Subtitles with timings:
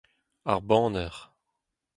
[0.51, 1.15] ar baner